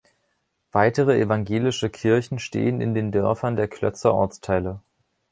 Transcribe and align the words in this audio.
Weitere 0.71 1.19
evangelische 1.19 1.91
Kirchen 1.91 2.39
stehen 2.39 2.81
in 2.81 2.95
den 2.95 3.11
Dörfern 3.11 3.55
der 3.55 3.67
Klötzer 3.67 4.15
Ortsteile. 4.15 4.81